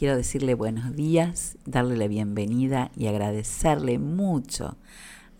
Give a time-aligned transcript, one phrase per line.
[0.00, 4.78] quiero decirle buenos días, darle la bienvenida y agradecerle mucho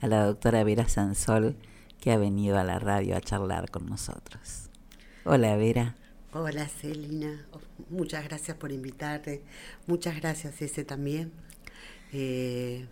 [0.03, 1.57] a la doctora Vera Sansol
[1.99, 4.69] que ha venido a la radio a charlar con nosotros.
[5.25, 5.97] Hola Vera.
[6.35, 7.47] Hola Celina,
[7.89, 9.43] muchas gracias por invitarte,
[9.87, 11.33] muchas gracias ese también.
[12.13, 12.87] Eh,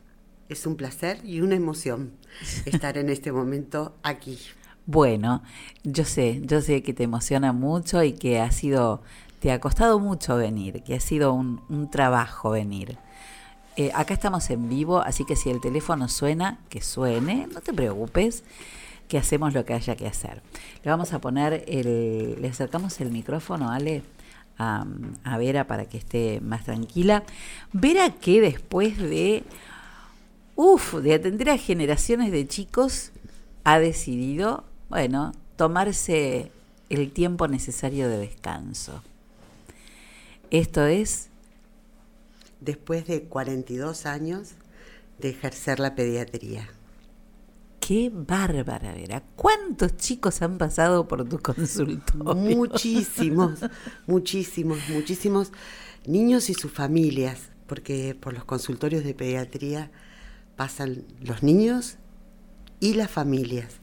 [0.49, 2.13] es un placer y una emoción
[2.65, 4.39] estar en este momento aquí.
[4.87, 5.43] Bueno,
[5.85, 9.03] yo sé, yo sé que te emociona mucho y que ha sido,
[9.41, 12.99] te ha costado mucho venir, que ha sido un, trabajo venir.
[13.77, 17.73] Eh, acá estamos en vivo, así que si el teléfono suena, que suene, no te
[17.73, 18.43] preocupes,
[19.07, 20.43] que hacemos lo que haya que hacer.
[20.83, 24.03] Le vamos a poner el, le acercamos el micrófono, Ale,
[24.59, 24.85] a,
[25.23, 27.23] a Vera para que esté más tranquila.
[27.73, 29.45] Vera que después de,
[30.57, 33.13] uff, de atender a generaciones de chicos,
[33.65, 36.51] ha decidido bueno, tomarse
[36.89, 39.03] el tiempo necesario de descanso.
[40.51, 41.29] Esto es...
[42.61, 44.51] Después de 42 años
[45.19, 46.69] de ejercer la pediatría.
[47.79, 49.23] Qué bárbara, Vera.
[49.37, 52.35] ¿Cuántos chicos han pasado por tu consultorio?
[52.35, 53.61] Muchísimos,
[54.07, 55.53] muchísimos, muchísimos
[56.05, 59.93] niños y sus familias, porque por los consultorios de pediatría
[60.57, 61.97] pasan los niños
[62.81, 63.79] y las familias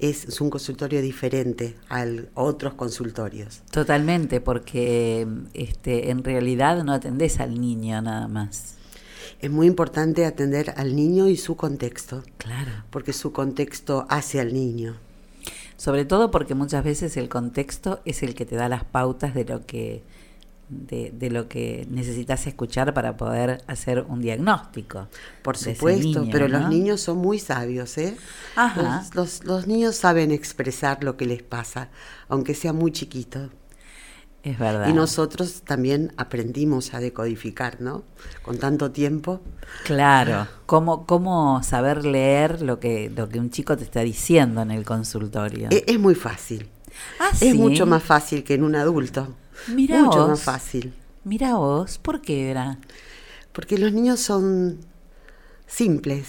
[0.00, 3.62] es, un consultorio diferente a otros consultorios.
[3.70, 8.74] Totalmente, porque este, en realidad no atendés al niño nada más.
[9.40, 12.22] Es muy importante atender al niño y su contexto.
[12.36, 12.70] Claro.
[12.90, 14.96] Porque su contexto hace al niño.
[15.76, 19.46] Sobre todo porque muchas veces el contexto es el que te da las pautas de
[19.46, 20.02] lo que
[20.70, 25.08] de, lo que necesitas escuchar para poder hacer un diagnóstico.
[25.42, 28.16] Por supuesto, pero los niños son muy sabios, ¿eh?
[29.14, 31.88] Los, los, niños saben expresar lo que les pasa,
[32.28, 33.50] aunque sea muy chiquito.
[34.42, 34.88] Es verdad.
[34.88, 38.04] Y nosotros también aprendimos a decodificar, ¿no?
[38.42, 39.42] Con tanto tiempo.
[39.84, 40.46] Claro.
[40.64, 44.84] ¿Cómo, cómo saber leer lo que, lo que un chico te está diciendo en el
[44.84, 45.68] consultorio?
[45.70, 46.70] Es, es muy fácil.
[47.18, 49.28] Ah, es mucho más fácil que en un adulto.
[49.68, 50.92] Mucho más fácil.
[51.24, 52.78] Mira vos, ¿por qué era?
[53.52, 54.78] Porque los niños son
[55.66, 56.26] simples,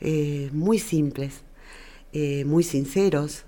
[0.00, 1.42] eh, muy simples,
[2.12, 3.44] eh, muy sinceros,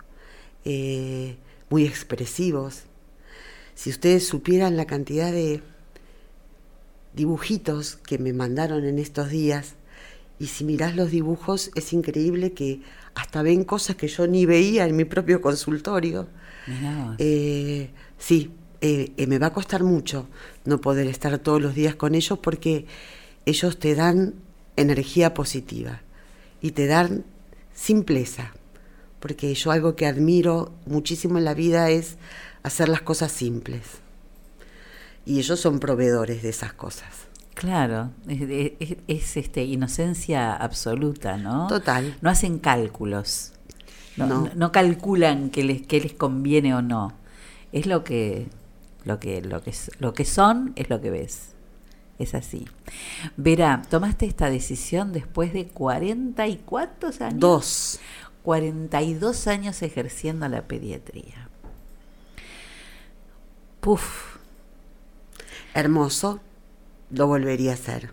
[0.64, 1.36] eh,
[1.69, 2.84] muy expresivos.
[3.75, 5.62] Si ustedes supieran la cantidad de
[7.14, 9.75] dibujitos que me mandaron en estos días,
[10.38, 12.80] y si mirás los dibujos es increíble que
[13.14, 16.28] hasta ven cosas que yo ni veía en mi propio consultorio.
[18.19, 20.26] sí, eh, eh, me va a costar mucho
[20.64, 22.86] no poder estar todos los días con ellos porque
[23.44, 24.34] ellos te dan
[24.76, 26.00] energía positiva
[26.62, 27.24] y te dan
[27.74, 28.52] simpleza,
[29.18, 32.16] porque yo algo que admiro muchísimo en la vida es
[32.62, 33.82] hacer las cosas simples.
[35.26, 37.08] Y ellos son proveedores de esas cosas.
[37.54, 41.66] Claro, es, este, inocencia absoluta, ¿no?
[41.66, 42.16] Total.
[42.22, 43.52] No hacen cálculos.
[44.16, 44.72] No, no.
[44.72, 47.12] calculan qué les, qué les conviene o no.
[47.72, 48.48] Es lo que
[49.05, 51.55] lo que, lo, que, lo que son es lo que ves.
[52.19, 52.66] Es así.
[53.37, 57.41] Vera, tomaste esta decisión después de 40 y cuántos años?
[57.41, 58.00] Dos.
[58.43, 61.49] 42 años ejerciendo la pediatría.
[63.81, 64.37] Puf.
[65.72, 66.41] Hermoso,
[67.10, 68.12] lo volvería a hacer.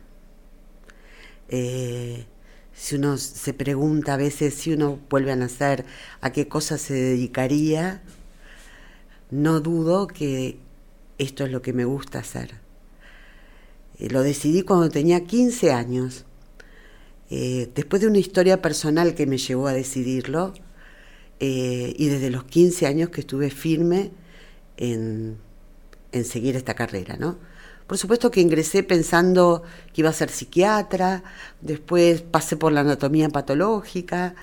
[1.49, 2.25] Eh,
[2.73, 5.85] si uno se pregunta a veces si uno vuelve a nacer,
[6.21, 8.01] a qué cosa se dedicaría,
[9.31, 10.59] no dudo que
[11.17, 12.55] esto es lo que me gusta hacer.
[13.99, 16.25] Eh, lo decidí cuando tenía 15 años.
[17.29, 20.53] Eh, después de una historia personal que me llevó a decidirlo,
[21.39, 24.11] eh, y desde los 15 años que estuve firme
[24.77, 25.37] en,
[26.11, 27.37] en, seguir esta carrera, ¿no?
[27.85, 29.63] Por supuesto que ingresé pensando
[29.93, 31.23] que iba a ser psiquiatra,
[31.61, 34.35] después pasé por la anatomía patológica,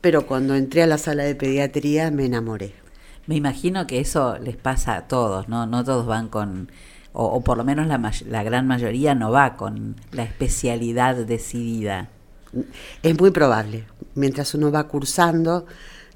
[0.00, 2.74] pero cuando entré a la sala de pediatría me enamoré.
[3.26, 5.66] Me imagino que eso les pasa a todos, ¿no?
[5.66, 6.70] No todos van con,
[7.12, 12.08] o, por lo menos la, la gran mayoría no va con la especialidad decidida.
[13.02, 13.84] Es muy probable.
[14.14, 15.66] Mientras uno va cursando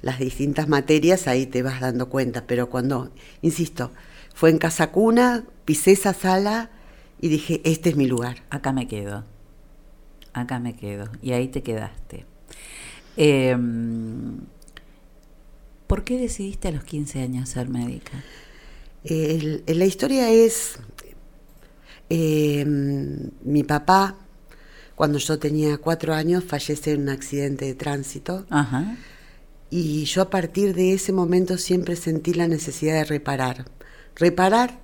[0.01, 2.45] las distintas materias, ahí te vas dando cuenta.
[2.47, 3.91] Pero cuando, insisto,
[4.33, 6.69] fue en Casa Cuna, pisé esa sala
[7.21, 8.43] y dije, este es mi lugar.
[8.49, 9.23] Acá me quedo.
[10.33, 11.09] Acá me quedo.
[11.21, 12.25] Y ahí te quedaste.
[13.15, 13.57] Eh,
[15.87, 18.23] ¿Por qué decidiste a los 15 años ser médica?
[19.07, 20.79] la historia es,
[22.09, 24.15] em, mi papá,
[24.95, 28.45] cuando yo tenía cuatro años, fallece en un accidente de tránsito.
[29.69, 33.65] Y yo a partir de ese momento siempre sentí la necesidad de reparar.
[34.15, 34.79] Reparar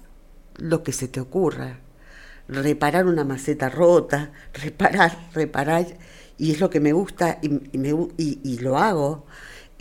[0.58, 1.80] lo que se te ocurra.
[2.48, 5.86] reparar una maceta rota, reparar, reparar,
[6.38, 9.26] y es lo que me gusta y, me, y, lo hago.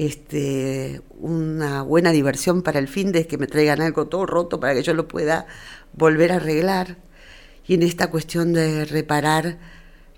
[0.00, 4.73] Este, una buena diversión para el fin de que me traigan algo todo roto para
[4.73, 5.47] que yo lo pueda
[5.93, 6.97] volver a arreglar.
[7.67, 9.58] Y en esta cuestión de reparar,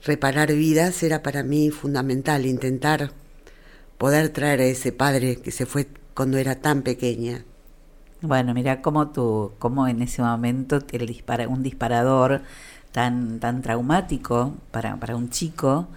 [0.04, 3.10] reparar vidas era para mí fundamental, intentar
[3.98, 7.44] poder traer a ese padre que se fue cuando era tan pequeña.
[8.20, 12.42] Bueno, mira cómo tú, cómo en ese momento el un disparador
[12.92, 15.88] tan, tan traumático para, para un chico,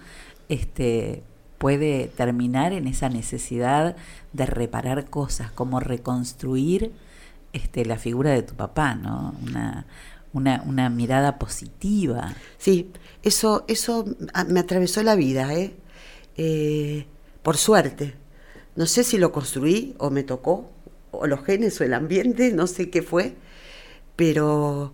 [0.48, 1.22] este,
[1.58, 3.96] puede terminar en esa necesidad
[4.32, 6.92] de reparar cosas, como reconstruir
[7.52, 9.34] este, la figura de tu papá, ¿no?
[9.42, 9.86] Una,
[10.64, 12.34] una, mirada positiva.
[12.58, 12.90] Sí,
[13.22, 14.04] eso, eso
[14.48, 15.74] me atravesó la vida, ¿eh?
[16.36, 17.06] eh
[17.42, 18.14] por suerte.
[18.74, 20.70] No sé si lo construí o me tocó,
[21.12, 23.36] o los genes o el ambiente, no sé qué fue,
[24.16, 24.92] pero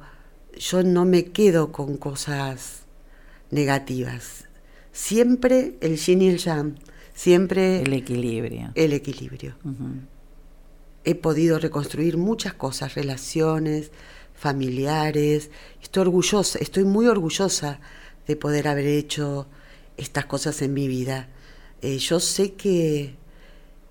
[0.57, 2.83] yo no me quedo con cosas
[3.51, 4.45] negativas.
[4.93, 6.79] Siempre el yin y el yang,
[7.15, 8.73] siempre el equilibrio.
[8.75, 9.57] El equilibrio.
[11.05, 13.91] He podido reconstruir muchas cosas, relaciones,
[14.35, 15.51] familiares.
[15.83, 17.81] Estoy orgullosa, estoy muy orgullosa
[18.27, 19.49] de poder haber hecho
[19.97, 21.29] estas cosas en mi vida.
[21.81, 23.17] Eh, yo sé que,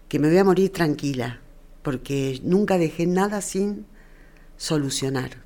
[0.07, 1.42] que me voy a morir tranquila,
[1.81, 3.86] porque nunca dejé nada sin
[4.56, 5.44] solucionar.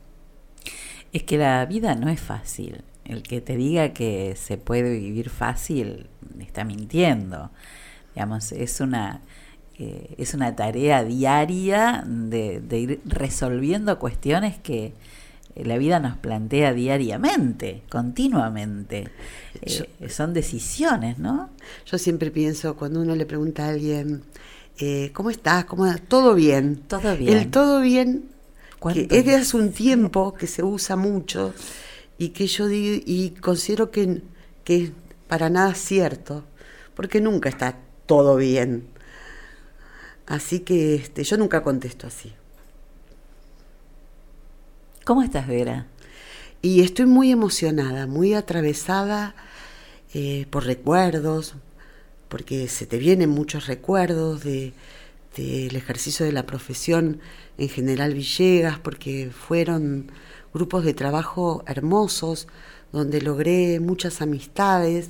[1.13, 2.84] Es que la vida no es fácil.
[3.06, 6.07] El que te diga que se puede vivir fácil
[6.40, 7.52] está mintiendo.
[8.13, 9.22] Digamos, es una,
[9.78, 14.94] eh, es una tarea diaria de, de ir resolviendo cuestiones que,
[15.56, 19.08] la vida nos plantea diariamente, continuamente.
[19.62, 21.50] Eh, son decisiones, ¿no?
[21.86, 24.24] Yo siempre pienso, cuando uno le pregunta a alguien,
[24.78, 25.66] eh, ¿cómo estás?
[25.66, 26.81] ¿Cómo Todo bien.
[26.88, 27.38] Todo bien.
[27.38, 28.25] El todo bien,
[28.94, 31.54] que es de hace un tiempo que se usa mucho
[32.18, 34.22] y que yo digo, y considero que,
[34.64, 34.92] que es
[35.28, 36.44] para nada cierto,
[36.96, 38.88] porque nunca está todo bien.
[40.26, 42.34] Así que este, yo nunca contesto así.
[45.04, 45.88] ¿Cómo estás, Vera?
[46.62, 49.36] Y estoy muy emocionada, muy atravesada
[50.16, 51.54] eh, por recuerdos,
[52.28, 54.74] porque se te vienen muchos recuerdos del
[55.38, 57.20] ejercicio de la profesión
[57.60, 60.12] en General Villegas, porque fueron
[60.56, 62.48] grupos de trabajo hermosos,
[62.94, 65.10] donde logré muchas amistades,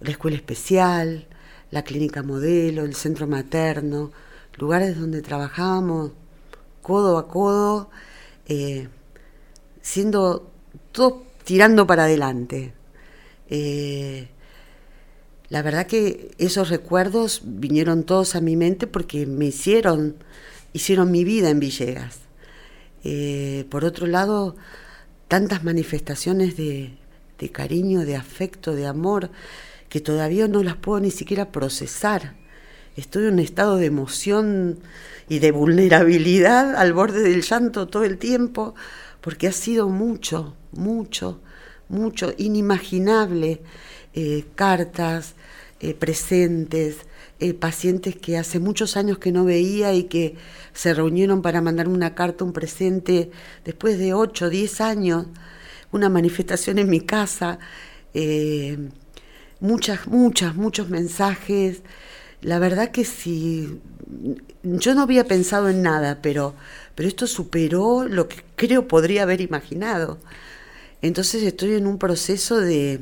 [0.00, 1.28] la escuela especial,
[1.70, 4.10] la clínica modelo, el centro materno,
[4.58, 6.10] lugares donde trabajábamos
[6.82, 7.90] codo a codo
[8.48, 8.88] eh,
[9.82, 10.50] siendo
[10.90, 12.74] todo tirando para adelante.
[13.48, 14.30] Eh,
[15.48, 20.16] la verdad que esos recuerdos vinieron todos a mi mente porque me hicieron,
[20.72, 22.29] hicieron mi vida en Villegas.
[23.04, 24.56] Eh, por otro lado,
[25.28, 26.96] tantas manifestaciones de,
[27.52, 29.30] cariño, de afecto, de amor,
[29.88, 32.34] que todavía no las puedo ni siquiera procesar.
[32.96, 34.78] Estoy en un estado de emoción
[35.28, 38.74] y de vulnerabilidad al borde del llanto todo el tiempo,
[39.20, 41.40] porque ha sido mucho, mucho,
[41.88, 43.62] mucho, inimaginable.
[44.12, 45.34] Eh, cartas,
[45.78, 46.96] eh, presentes,
[47.40, 50.36] eh, pacientes que hace muchos años que no veía y que
[50.72, 53.30] se reunieron para mandarme una carta, un presente,
[53.64, 55.26] después de 8, 10 años,
[55.92, 57.58] una manifestación en mi casa,
[59.60, 61.82] muchas, muchas, muchos mensajes.
[62.42, 63.80] La verdad que si
[64.62, 66.54] yo no había pensado en nada, pero,
[66.94, 70.18] pero esto superó lo que creo podría haber imaginado.
[71.02, 73.00] Entonces estoy en un proceso de,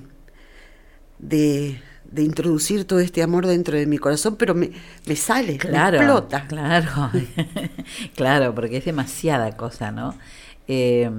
[1.18, 1.80] de,
[2.16, 4.70] introducir todo este amor dentro de mi corazón, pero me,
[5.06, 6.46] me sale, claro, me explota.
[6.46, 7.10] Claro,
[8.16, 10.14] claro, porque es demasiada cosa, ¿no?
[10.70, 11.10] Eh,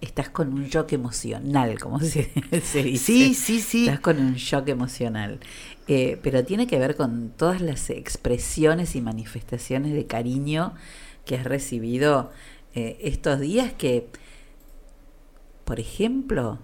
[0.00, 2.30] estás con un shock emocional, como se,
[2.62, 3.04] se, dice.
[3.04, 3.86] Sí, sí, sí.
[3.86, 5.40] Estás con un shock emocional.
[5.88, 10.74] Eh, pero tiene que ver con todas las expresiones y manifestaciones de cariño
[11.26, 12.30] que has recibido
[12.74, 14.08] eh, estos días que,
[15.64, 16.60] por ejemplo,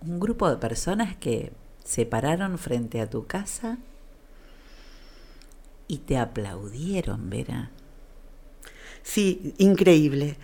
[0.00, 1.52] un grupo de personas que
[1.86, 3.78] se pararon frente a tu casa
[5.86, 7.70] y te aplaudieron, Vera.
[9.04, 10.36] Sí, increíble.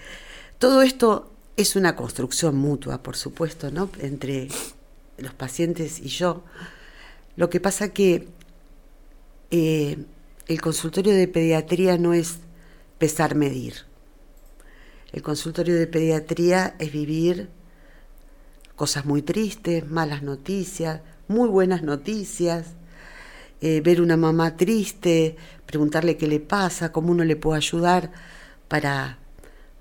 [0.58, 3.90] Todo esto es una construcción mutua, por supuesto, ¿no?
[3.99, 4.49] Entre
[5.18, 6.44] los pacientes y yo.
[7.34, 8.28] Lo que pasa que
[9.50, 9.99] eh,
[10.46, 12.38] el consultorio de pediatría no es
[12.99, 13.84] pesar medir.
[15.12, 17.49] El consultorio de pediatría es vivir
[18.76, 22.74] cosas muy tristes, malas noticias, muy buenas noticias,
[23.60, 25.36] eh, ver una mamá triste,
[25.66, 28.10] preguntarle qué le pasa, cómo uno le puede ayudar
[28.68, 29.18] para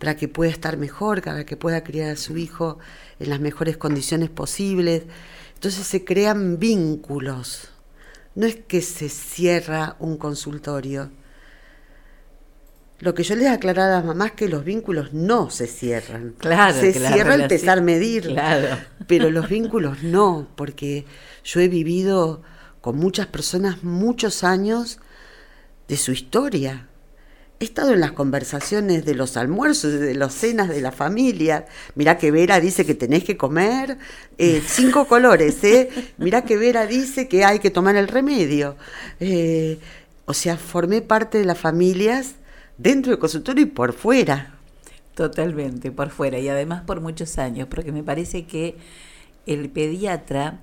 [0.01, 2.79] para que pueda estar mejor, para que pueda criar a su hijo
[3.19, 5.03] en las mejores condiciones posibles.
[5.53, 7.69] Entonces se crean vínculos.
[8.33, 11.12] No es que se cierra un consultorio.
[13.01, 16.36] Lo que yo les aclarar a las mamás es que los vínculos no se cierran.
[16.38, 18.27] Claro, se la cierra relación- empezar a medir.
[18.27, 18.77] Claro.
[19.08, 21.05] Pero los vínculos no, porque
[21.43, 22.43] yo he vivido
[22.79, 25.00] con muchas personas muchos años
[25.88, 26.88] de su historia.
[27.60, 31.65] He estado en las conversaciones de los almuerzos, de las cenas de la familia.
[31.96, 33.98] Mirá que Vera dice que tenés que comer
[34.38, 35.89] eh, cinco colores, ¿eh?
[36.17, 38.77] Mirá que Vera dice que hay que tomar el remedio.
[39.20, 39.79] Eh,
[40.25, 42.36] o sea, formé parte de las familias
[42.82, 44.56] dentro del consultorio y por fuera.
[45.16, 48.78] Totalmente, por fuera y además por muchos años, porque me parece que
[49.46, 50.62] el pediatra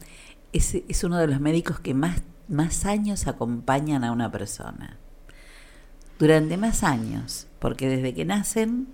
[0.53, 4.97] es, es uno de los médicos que más, más años acompañan a una persona.
[6.19, 8.89] Durante más años, porque desde que nacen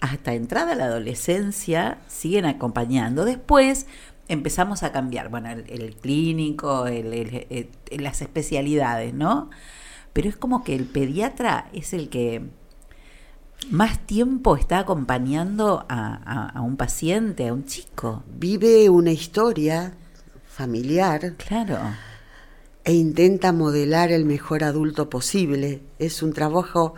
[0.00, 3.24] hasta entrada a la adolescencia siguen acompañando.
[3.24, 3.86] Después
[4.28, 7.68] empezamos a cambiar, bueno, el, el clínico, el- el-
[8.02, 9.48] las especialidades, ¿no?
[10.16, 12.40] Pero es como que el pediatra es el que
[13.70, 18.22] más tiempo está acompañando a, a- a un paciente, a un chico.
[18.38, 19.92] Vive una historia
[20.46, 21.78] familiar Claro.
[22.84, 25.82] e intenta modelar el mejor adulto posible.
[25.98, 26.94] Es un trabajo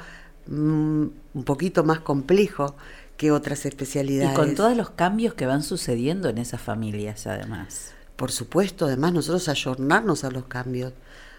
[0.47, 2.77] mm, un poquito más complejo
[3.17, 4.37] que otras Y especialidades.
[4.37, 7.95] con todos los cambios que van sucediendo en esas familias, además.
[8.15, 10.93] Por supuesto, además nosotros ayornarnos a los cambios,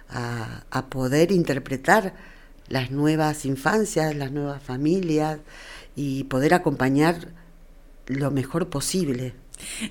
[0.09, 2.13] a, poder interpretar
[2.67, 5.39] las nuevas infancias, las nuevas familias
[5.95, 7.29] y poder acompañar
[8.07, 9.33] lo mejor posible.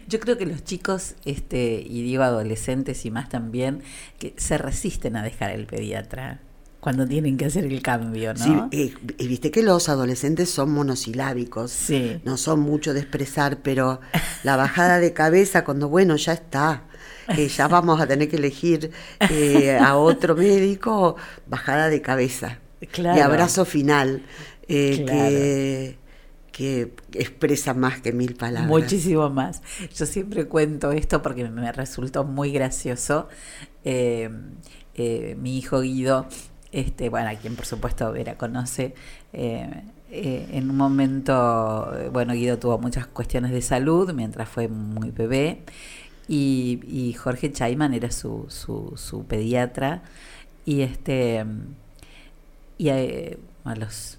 [0.08, 3.82] Yo creo que los chicos, este, y digo adolescentes y más también,
[4.18, 6.40] que se resisten a dejar el pediatra
[6.80, 8.44] cuando tienen que hacer el cambio, ¿no?
[8.44, 12.20] Sí, eh, y viste que los adolescentes son monosilábicos, Sí.
[12.24, 14.00] no son mucho de expresar, pero
[14.44, 16.84] la bajada de cabeza cuando, bueno, ya está,
[17.36, 18.90] eh, ya vamos a tener que elegir
[19.28, 21.16] eh, a otro médico,
[21.48, 22.58] bajada de cabeza.
[22.92, 23.18] Claro.
[23.18, 24.22] Y abrazo final,
[24.68, 25.28] eh, Claro.
[26.52, 28.68] que, que expresa más que mil palabras.
[28.70, 29.62] Muchísimo más.
[29.96, 33.28] Yo siempre cuento esto porque me resultó muy gracioso.
[33.84, 34.30] Eh,
[34.94, 36.26] eh, mi hijo Guido,
[36.72, 38.94] este, bueno, a quien por supuesto Vera conoce,
[39.32, 44.68] eh, eh, en un momento, eh, bueno, Guido tuvo muchas cuestiones de salud mientras fue
[44.68, 45.62] muy bebé
[46.28, 50.02] y, y Jorge Chaiman era su, su, su pediatra
[50.64, 51.44] y este
[52.78, 54.18] y a los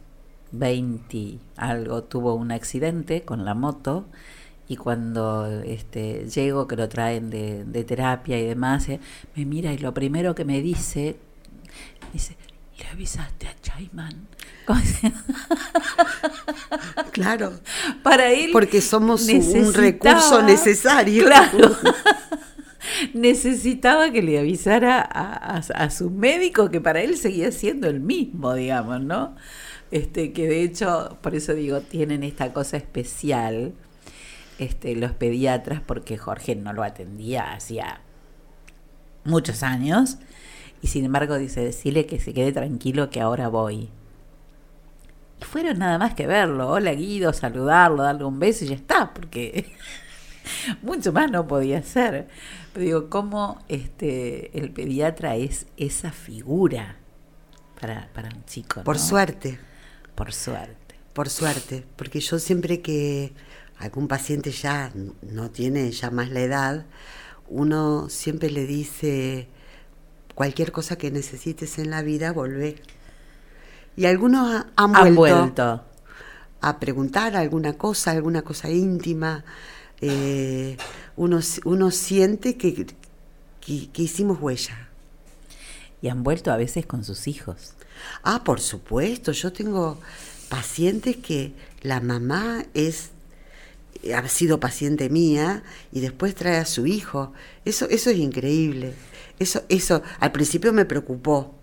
[0.51, 4.05] 20 algo tuvo un accidente con la moto
[4.67, 8.87] y cuando este llego que lo traen de, de terapia y demás
[9.35, 11.17] me mira y lo primero que me dice
[12.13, 12.35] dice
[12.79, 13.55] le avisaste a
[14.83, 15.11] si-
[17.11, 17.53] Claro,
[18.03, 21.25] para él porque somos un- recurso necesario.
[21.25, 21.75] claro.
[23.13, 27.99] Necesitaba que le avisara a, a- a su médico que para él seguía siendo el
[27.99, 29.35] mismo digamos no
[29.91, 33.73] este que de hecho por eso digo tienen esta cosa especial
[34.59, 38.01] este los pediatras porque Jorge no lo atendía hacía
[39.23, 40.17] muchos años
[40.81, 43.89] y sin embargo dice decirle que se quede tranquilo que ahora voy
[45.39, 49.13] y fueron nada más que verlo hola Guido saludarlo darle un beso y ya está
[49.13, 49.71] porque
[50.81, 52.27] mucho más no podía hacer.
[52.73, 56.97] Pero digo, cómo este, el pediatra es esa figura
[57.79, 58.83] para, para un chico.
[58.83, 59.01] Por ¿no?
[59.01, 59.59] suerte.
[60.15, 60.77] Por suerte.
[61.13, 63.33] Por suerte, porque yo siempre que
[63.77, 66.85] algún paciente ya no tiene ya más la edad,
[67.47, 69.49] uno siempre le dice
[70.39, 72.71] cualquier cosa que necesites en la vida, volvé.
[73.95, 75.83] Y algunos ha- han, Han vuelto, vuelto.
[76.61, 79.43] a preguntar alguna cosa, alguna cosa íntima.
[80.01, 80.77] eh,
[81.17, 82.87] uno, uno siente que,
[83.59, 84.87] que, que hicimos huella.
[86.01, 87.73] Y han vuelto a veces con sus hijos.
[88.23, 89.99] Ah, por supuesto, yo tengo
[90.47, 93.09] pacientes que la mamá es
[94.15, 97.33] ha sido paciente mía y después trae a su hijo.
[97.65, 98.93] Eso eso es increíble.
[99.39, 101.55] Eso eso al principio me preocupó.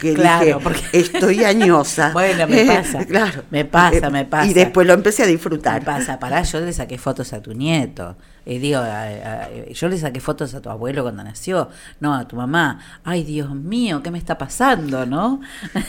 [0.00, 2.10] Que Claro, dije, porque- estoy añosa.
[2.12, 3.04] Bueno, me pasa.
[3.06, 3.42] claro.
[3.50, 4.46] Me pasa, Eh, me pasa.
[4.50, 5.84] Y después lo empecé a ¿Qué disfrutar.
[5.84, 6.18] pasa?
[6.18, 8.16] Pará, yo le saqué fotos a tu nieto.
[8.46, 11.68] Eh, digo, a- a- yo le saqué fotos a tu abuelo cuando nació.
[12.00, 12.80] No, a tu mamá.
[13.04, 15.40] Ay, Dios mío, ¿qué me está pasando, no?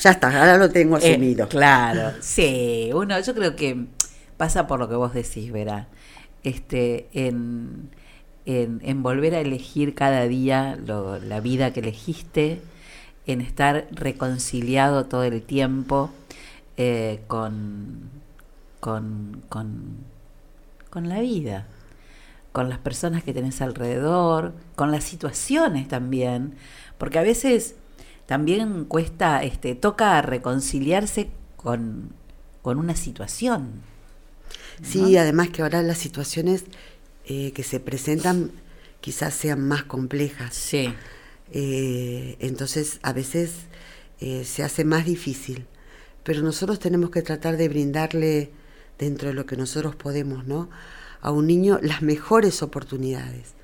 [0.00, 1.48] Ya está, ahora lo tengo Eh, asumido.
[1.48, 3.86] claro, sí, uno, yo creo que
[4.36, 5.86] pasa por lo que vos decís, Vera,
[6.42, 7.88] este, en,
[8.46, 12.62] en, en volver a elegir cada día lo- la vida que elegiste,
[13.26, 16.10] en estar reconciliado todo el tiempo,
[16.76, 18.10] eh, con,
[18.80, 19.96] con, con,
[20.90, 21.66] con la vida,
[22.52, 26.54] con las personas que tenés alrededor, con las situaciones también,
[26.98, 27.76] porque a veces
[28.26, 32.10] también cuesta, este, toca reconciliarse con,
[32.62, 33.82] con una situación.
[34.82, 36.64] Sí, además que ahora las situaciones
[37.26, 38.52] eh, que se presentan
[39.00, 40.54] quizás sean más complejas.
[40.54, 40.92] Sí.
[41.52, 43.52] Eh, entonces a veces
[44.20, 45.66] eh, se hace más difícil.
[46.24, 48.50] Pero nosotros tenemos que tratar de brindarle,
[48.98, 50.70] dentro de lo que nosotros podemos, ¿no?
[51.20, 53.54] A un niño las mejores oportunidades.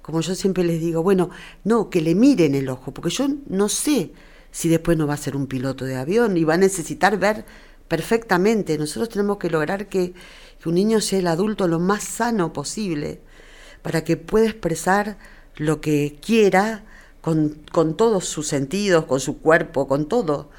[0.00, 1.30] Como yo siempre les digo, bueno,
[1.64, 4.12] no, que le miren el ojo, porque yo no sé
[4.50, 7.44] si después no va a ser un piloto de avión y va a necesitar ver
[7.88, 8.78] perfectamente.
[8.78, 10.14] Nosotros tenemos que lograr que,
[10.60, 13.20] que un niño sea el adulto lo más sano posible
[13.82, 15.18] para que pueda expresar
[15.56, 16.84] lo que quiera
[17.20, 20.50] con, con todos sus sentidos, con su cuerpo, con todo.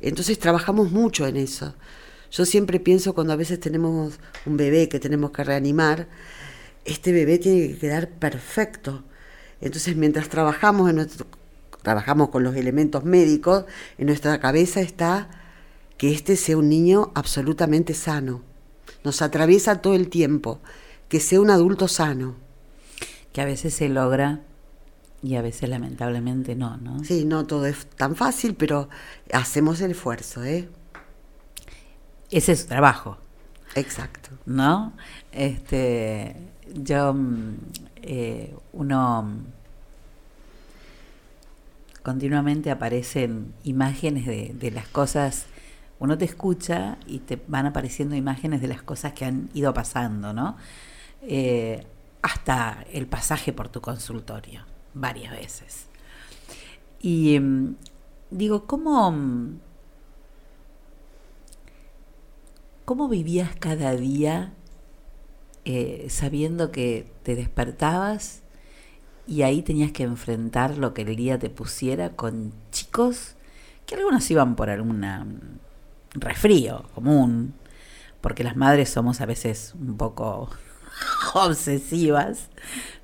[0.00, 1.74] Entonces trabajamos mucho en eso.
[2.30, 6.08] Yo siempre pienso cuando a veces tenemos un bebé que tenemos que reanimar,
[6.84, 9.04] este bebé tiene que quedar perfecto.
[9.60, 11.26] Entonces mientras trabajamos, en nuestro,
[11.82, 13.64] trabajamos con los elementos médicos,
[13.98, 15.28] en nuestra cabeza está
[15.98, 18.42] que este sea un niño absolutamente sano.
[19.06, 20.58] Nos atraviesa todo el tiempo,
[21.08, 22.34] que sea un adulto sano.
[23.32, 24.40] Que a veces se logra
[25.22, 27.04] y a veces lamentablemente no, ¿no?
[27.04, 28.88] Sí, no todo es tan fácil, pero
[29.32, 30.68] hacemos el esfuerzo, ¿eh?
[32.32, 33.18] Ese es su trabajo.
[33.76, 34.30] Exacto.
[34.44, 34.92] ¿No?
[35.30, 36.34] Este,
[36.74, 37.54] yo, mm,
[38.02, 39.36] eh, uno,
[42.02, 45.46] continuamente aparecen imágenes de, de las cosas,
[45.98, 50.32] uno te escucha y te van apareciendo imágenes de las cosas que han ido pasando,
[50.32, 50.56] ¿no?
[51.22, 51.86] Eh,
[52.22, 55.86] hasta el pasaje por tu consultorio varias veces.
[57.00, 57.76] Y mm,
[58.30, 59.60] digo, ¿cómo, mm,
[62.84, 64.52] ¿cómo vivías cada día
[65.64, 68.42] eh, sabiendo que te despertabas
[69.26, 73.34] y ahí tenías que enfrentar lo que el día te pusiera con chicos
[73.86, 75.65] que algunos iban por algún mm,
[76.20, 77.54] resfrío común,
[78.20, 80.50] porque las madres somos a veces un poco
[81.34, 82.48] obsesivas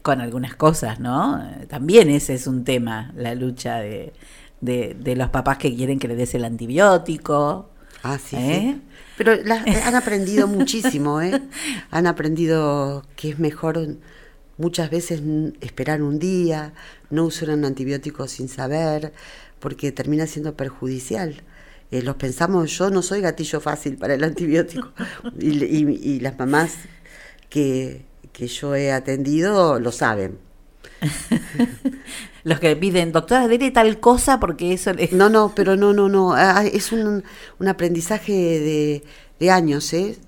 [0.02, 1.42] con algunas cosas, ¿no?
[1.68, 4.12] También ese es un tema, la lucha de,
[4.60, 7.70] de, los papás que quieren que le des el antibiótico.
[8.02, 8.80] Ah, sí, ¿eh?
[9.16, 11.40] Pero han aprendido muchísimo, ¿eh?
[11.90, 13.96] Han aprendido que es mejor
[14.58, 15.22] muchas veces
[15.60, 16.72] esperar un día,
[17.10, 19.12] no usar un antibiótico sin saber,
[19.60, 21.42] porque termina siendo perjudicial.
[21.92, 24.92] Eh, los pensamos, yo no soy gatillo fácil para el antibiótico.
[25.38, 26.78] y, y las mamás
[27.50, 30.38] que, yo he atendido lo saben.
[32.44, 34.90] Los que piden, doctora, dile tal cosa porque eso...
[35.12, 36.32] No, no, pero no, no, no.
[36.32, 37.22] Ah, es un,
[37.60, 39.04] un aprendizaje de,
[39.38, 40.18] de, años, ¿eh?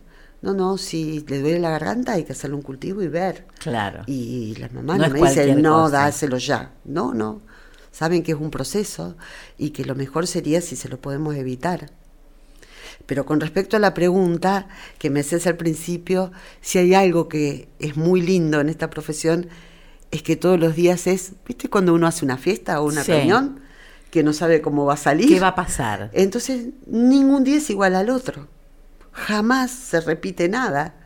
[0.41, 3.47] No, no, si le duele la garganta hay que hacerle un cultivo y ver.
[3.59, 4.05] Claro.
[4.07, 6.71] Y las mamás no, me dicen, no, dáselo ya.
[6.85, 7.41] No, no.
[7.95, 9.17] Saben que es un proceso
[9.57, 11.93] y que lo mejor sería si se lo podemos evitar.
[13.07, 14.67] Pero con respecto a la pregunta
[14.99, 19.47] que me haces al principio, si hay algo que es muy lindo en esta profesión,
[20.11, 23.61] es que todos los días es, ¿viste cuando uno hace una fiesta o una reunión?
[24.11, 25.29] Que no sabe cómo va a salir.
[25.29, 26.11] ¿Qué va a pasar?
[26.15, 28.49] Entonces, ningún día es igual al otro.
[29.13, 30.97] Jamás se repite nada.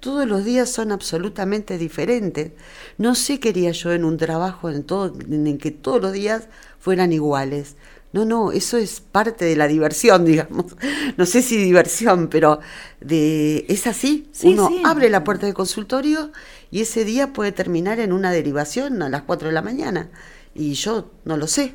[0.00, 2.52] Todos los días son absolutamente diferentes.
[2.98, 6.48] No sé qué haría yo en un trabajo en, todo, en que todos los días
[6.78, 7.76] fueran iguales.
[8.12, 10.76] No, no, eso es parte de la diversión, digamos.
[11.16, 12.60] No sé si diversión, pero
[13.00, 14.28] de es así.
[14.42, 16.32] Uno abre la puerta del consultorio
[16.70, 20.08] y ese día puede terminar en una derivación a las 4 de la mañana.
[20.54, 21.74] Y yo no lo sé.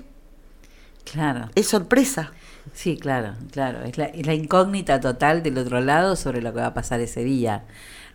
[1.09, 1.49] Claro.
[1.55, 2.31] Es sorpresa.
[2.73, 3.83] Sí, claro, claro.
[3.83, 6.99] Es la, es la incógnita total del otro lado sobre lo que va a pasar
[6.99, 7.63] ese día.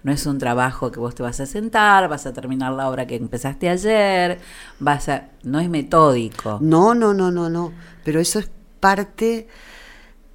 [0.02, 3.06] No es un trabajo que vos te vas a sentar, vas a terminar la obra
[3.06, 4.38] que empezaste ayer,
[4.78, 6.58] vas a no es metódico.
[6.60, 7.72] No, no, no, no, no,
[8.04, 9.48] pero eso es parte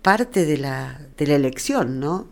[0.01, 2.27] parte de la de la elección, ¿no?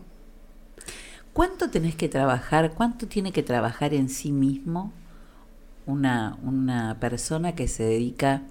[1.32, 2.72] ¿Cuánto tenés que trabajar?
[2.72, 4.92] ¿Cuánto tiene que trabajar en sí mismo
[5.86, 8.42] una, una persona que se dedica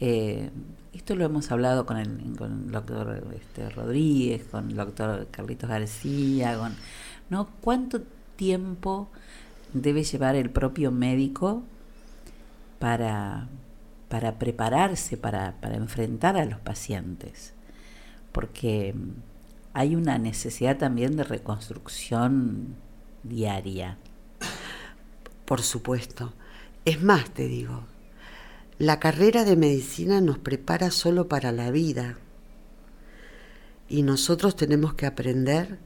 [0.00, 0.50] eh,
[0.92, 5.68] esto lo hemos hablado con el, con el doctor este, Rodríguez, con el doctor Carlitos
[5.68, 6.74] García, con
[7.30, 7.48] ¿no?
[7.60, 8.02] ¿Cuánto
[8.38, 9.10] tiempo
[9.74, 11.62] debe llevar el propio médico
[12.78, 13.48] para,
[14.08, 17.52] para prepararse, para, para enfrentar a los pacientes?
[18.32, 18.94] Porque
[19.74, 22.76] hay una necesidad también de reconstrucción
[23.24, 23.98] diaria.
[25.44, 26.32] Por supuesto.
[26.84, 27.82] Es más, te digo,
[28.78, 32.16] la carrera de medicina nos prepara solo para la vida.
[33.90, 35.78] y nosotros tenemos que aprender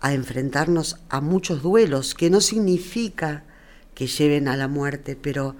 [0.00, 3.44] a enfrentarnos a muchos duelos, que no significa
[3.94, 5.56] que lleven a la muerte, pero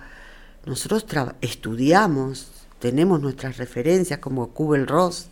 [0.65, 1.05] nosotros
[1.41, 5.29] estudiamos, tenemos nuestras referencias como Kubel Ross,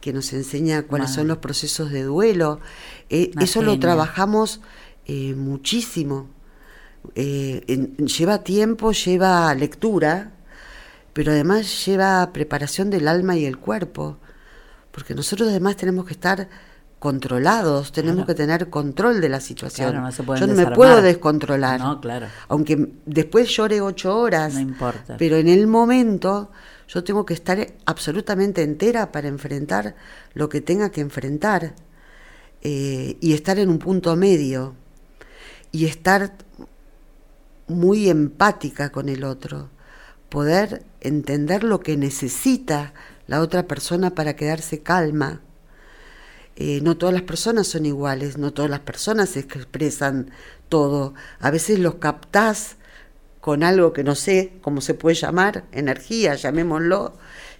[0.00, 2.60] que nos enseña cuáles son los procesos de duelo.
[3.10, 4.60] Eh, eso lo trabajamos
[5.06, 6.28] eh, muchísimo.
[7.14, 7.64] Eh,
[7.98, 10.32] lleva tiempo, lleva lectura,
[11.12, 14.18] pero además lleva preparación del alma y el cuerpo,
[14.90, 16.48] porque nosotros además tenemos que estar
[17.00, 19.94] controlados, tenemos que tener control de la situación.
[20.38, 21.80] Yo no me puedo descontrolar.
[21.80, 22.26] No, claro.
[22.48, 24.52] Aunque después llore ocho horas.
[24.52, 25.16] No importa.
[25.16, 26.52] Pero en el momento
[26.86, 29.96] yo tengo que estar absolutamente entera para enfrentar
[30.34, 31.74] lo que tenga que enfrentar.
[32.60, 34.74] Eh, y estar en un punto medio.
[35.72, 36.34] Y estar
[37.66, 39.70] muy empática con el otro.
[40.28, 42.92] Poder entender lo que necesita
[43.26, 45.40] la otra persona para quedarse calma
[46.62, 50.30] eh, no todas las personas son iguales, no todas las personas expresan
[50.68, 51.14] todo.
[51.38, 52.76] A veces los captás
[53.40, 57.14] con algo que no sé cómo se puede llamar, energía, llamémoslo.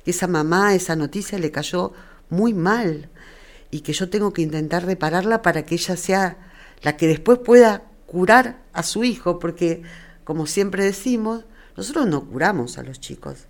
[0.04, 1.94] Esa mamá, esa noticia le cayó
[2.28, 3.08] muy mal
[3.70, 6.36] y que yo tengo que intentar repararla para que ella sea
[6.82, 9.82] la que después pueda curar a su hijo, porque
[10.24, 13.46] como siempre decimos, nosotros no curamos a los chicos.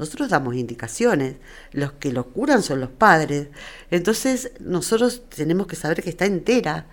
[0.00, 1.36] Nosotros damos indicaciones,
[1.72, 3.48] los que lo curan son los padres.
[3.90, 6.86] Entonces nosotros tenemos que saber que está entera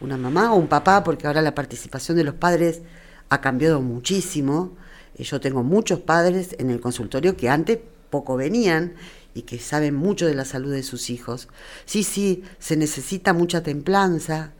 [0.00, 2.80] una mamá o un papá, porque ahora la participación de los padres
[3.28, 4.78] ha cambiado muchísimo.
[5.16, 8.94] Eh, yo tengo muchos padres en el consultorio que antes poco venían
[9.34, 11.48] y que saben mucho de la salud de sus hijos.
[11.84, 14.54] Sí, sí, se necesita mucha templanza,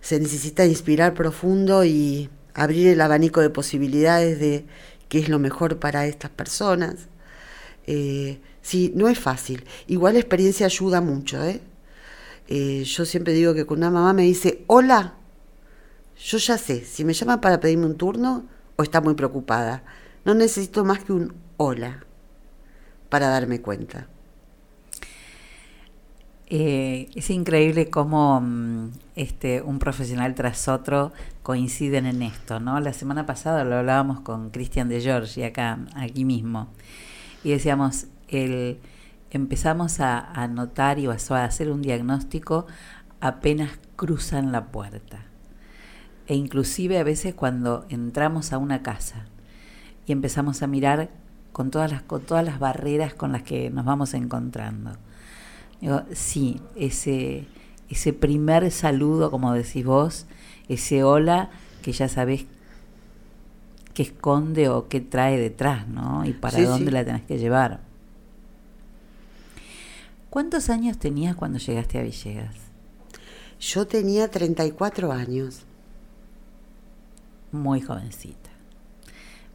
[0.00, 4.64] se necesita inspirar profundo y abrir el abanico de posibilidades de
[5.08, 7.08] qué es lo mejor para estas personas.
[7.86, 9.64] Eh, sí, no es fácil.
[9.86, 11.42] Igual la experiencia ayuda mucho.
[11.42, 11.60] ¿eh?
[12.48, 12.82] ¿eh?
[12.84, 15.14] yo siempre digo que cuando una mamá me dice, hola,
[16.18, 18.44] yo ya sé, si me llama para pedirme un turno
[18.76, 19.84] o está muy preocupada.
[20.24, 22.04] No necesito más que un hola
[23.08, 24.08] para darme cuenta.
[26.48, 32.78] Eh, es increíble cómo mm, este, un profesional tras otro coinciden en esto, ¿no?
[32.80, 36.68] La semana pasada lo hablábamos con Cristian de Giorgi acá, aquí mismo
[37.44, 38.78] y decíamos, el,
[39.30, 42.66] empezamos a, notar y a hacer un diagnóstico
[43.20, 45.24] apenas cruzan la puerta.
[46.26, 49.26] E inclusive a veces cuando entramos a una casa
[50.06, 51.10] y empezamos a mirar
[51.52, 54.92] con todas las, con todas las barreras con las que nos vamos encontrando.
[56.12, 57.46] Sí, ese,
[57.88, 60.26] ese primer saludo, como decís vos,
[60.68, 61.50] ese hola,
[61.82, 62.46] que ya sabés
[63.96, 66.22] qué esconde o qué trae detrás, ¿no?
[66.26, 67.80] Y para dónde la tenés que llevar.
[70.28, 72.54] ¿Cuántos años tenías cuando llegaste a Villegas?
[73.58, 75.62] Yo tenía 34 años.
[77.52, 78.50] Muy jovencita.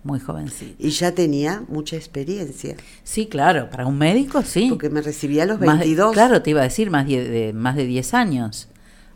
[0.04, 0.74] Muy jovencita.
[0.80, 2.78] Y ya tenía mucha experiencia.
[3.04, 4.70] Sí, claro, para un médico sí.
[4.70, 6.14] Porque me recibí a los 22.
[6.14, 8.70] claro, te iba a decir más de, más de 10 años.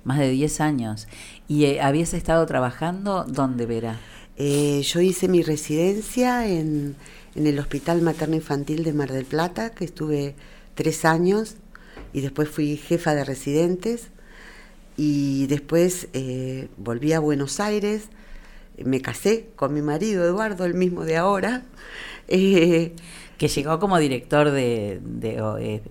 [0.04, 1.08] Más de 10 años.
[1.48, 3.98] ¿Y eh, habías estado trabajando dónde, Vera?
[4.38, 6.96] Eh, yo hice mi residencia en,
[7.36, 10.36] el Hospital Materno Infantil de Mar del Plata, que estuve
[10.74, 11.56] tres años,
[12.14, 14.08] y después fui jefa de residentes,
[14.98, 18.04] y después eh, volví a Buenos Aires,
[18.78, 21.64] me casé con mi marido Eduardo, el mismo de ahora.
[22.28, 22.96] Eh,
[23.38, 25.00] que llegó como director de,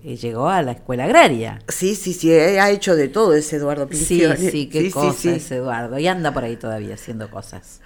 [0.03, 1.61] llegó a la escuela agraria.
[1.69, 5.97] Sí, sí, sí, ha hecho de todo ese Eduardo Sí, sí, qué cosa ese Eduardo.
[5.97, 7.79] Y anda por ahí todavía haciendo cosas.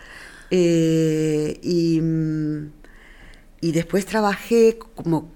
[0.51, 1.59] Eh,
[2.01, 2.67] mm,
[3.61, 5.31] y, después trabajé como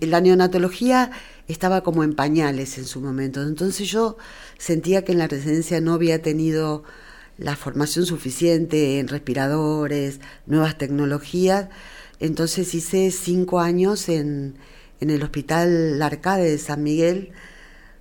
[0.00, 1.10] la neonatología
[1.48, 3.42] estaba como en pañales en su momento.
[3.42, 4.16] Entonces yo
[4.58, 6.84] sentía que en la residencia no había tenido
[7.38, 11.68] la formación suficiente en respiradores, nuevas tecnologías.
[12.20, 14.56] Entonces hice cinco años en,
[15.00, 17.32] en el Hospital Arcade de San Miguel,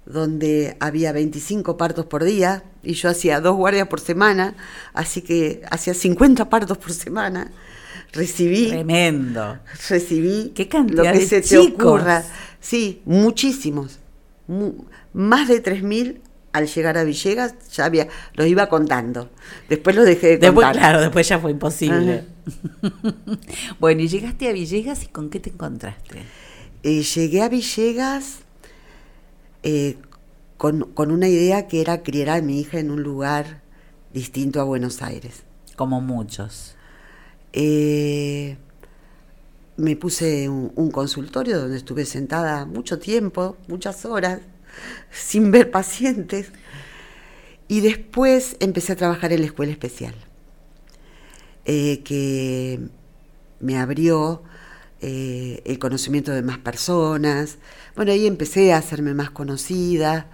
[0.05, 4.55] donde había 25 partos por día y yo hacía dos guardias por semana,
[4.93, 7.51] así que hacía 50 partos por semana.
[8.13, 8.69] Recibí.
[8.69, 9.59] Tremendo.
[9.89, 10.51] Recibí.
[10.55, 12.23] ¿Qué cantidad lo que se te ocurra.
[12.59, 13.99] Sí, muchísimos.
[15.13, 16.21] más de 3.000
[16.53, 19.29] al llegar a Villegas, ya había, los iba contando.
[19.67, 22.23] Después los dejé de después, Claro, después ya fue imposible.
[23.79, 26.23] bueno, y llegaste a Villegas y con qué te encontraste?
[26.83, 28.44] Eh, llegué a Villegas
[29.65, 29.97] eh,
[30.58, 33.63] con, una idea que era criar a mi hija en un lugar
[34.13, 35.43] distinto a Buenos Aires.
[35.75, 36.75] Como muchos.
[37.51, 38.58] Eh,
[39.75, 44.39] me puse un, un consultorio donde estuve sentada mucho tiempo, muchas horas,
[45.12, 46.51] sin ver pacientes.
[47.67, 50.13] Y después empecé a trabajar en la escuela especial,
[51.65, 52.80] eh, que
[53.60, 54.43] me abrió
[55.01, 57.58] eh, el conocimiento de más personas.
[57.95, 60.29] Bueno, ahí empecé a hacerme más conocida.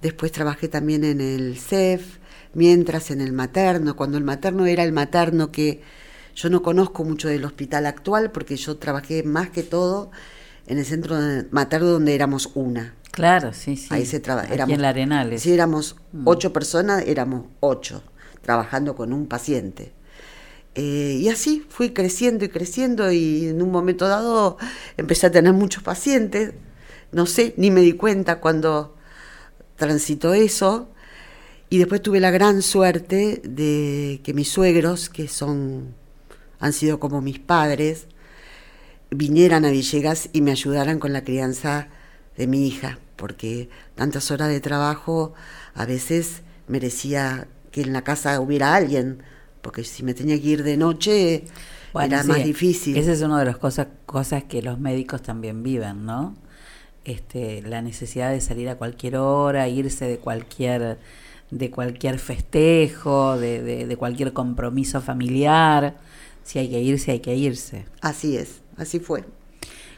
[0.00, 2.18] Después trabajé también en el CEF,
[2.54, 5.80] mientras en el materno, cuando el materno era el materno que
[6.34, 10.10] yo no conozco mucho del hospital actual porque yo trabajé más que todo
[10.66, 11.16] en el centro
[11.50, 12.94] materno donde éramos una.
[13.10, 13.88] Claro, sí, sí.
[13.90, 14.54] Ahí se trabaja.
[14.54, 15.42] en la Arenales.
[15.42, 16.26] Si éramos mm.
[16.26, 18.02] ocho personas, éramos ocho,
[18.40, 19.92] trabajando con un paciente.
[20.74, 24.56] Eh, y así fui creciendo y creciendo y en un momento dado
[24.96, 26.54] empecé a tener muchos pacientes.
[27.12, 28.96] No sé, ni me di cuenta cuando
[29.76, 30.88] transitó eso.
[31.68, 35.94] Y después tuve la gran suerte de que mis suegros, que son,
[36.60, 38.08] han sido como mis padres,
[39.10, 41.88] vinieran a Villegas y me ayudaran con la crianza
[42.36, 45.34] de mi hija, porque tantas horas de trabajo
[45.74, 49.22] a veces merecía que en la casa hubiera alguien,
[49.62, 51.44] porque si me tenía que ir de noche
[51.94, 52.96] era más difícil.
[52.96, 56.34] Esa es una de las cosas, cosas que los médicos también viven, ¿no?
[57.04, 60.98] Este, la necesidad de salir a cualquier hora, irse de cualquier
[61.50, 65.98] de cualquier festejo, de, de, de cualquier compromiso familiar.
[66.44, 67.84] Si hay que irse, hay que irse.
[68.00, 69.24] Así es, así fue.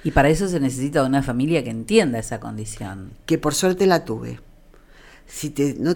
[0.03, 3.13] Y para eso se necesita una familia que entienda esa condición.
[3.25, 4.41] Que por suerte la tuve.
[5.27, 5.95] Si te, no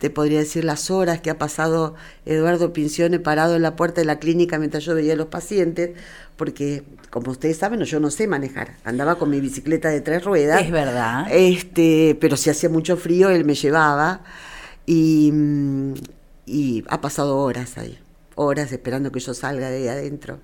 [0.00, 4.06] te podría decir las horas que ha pasado Eduardo Pincione parado en la puerta de
[4.06, 5.90] la clínica mientras yo veía a los pacientes,
[6.38, 8.76] porque como ustedes saben, yo no sé manejar.
[8.84, 10.62] Andaba con mi bicicleta de tres ruedas.
[10.62, 11.26] Es verdad.
[11.30, 14.22] Este, pero si hacía mucho frío, él me llevaba
[14.86, 15.34] y,
[16.46, 17.98] y ha pasado horas ahí,
[18.36, 20.40] horas esperando que yo salga de ahí adentro.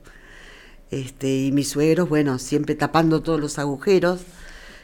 [0.90, 4.20] Este, y mis suegros, bueno, siempre tapando todos los agujeros.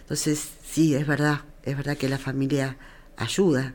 [0.01, 2.79] Entonces, sí, es verdad, es verdad que la familia
[3.19, 3.75] ayuda.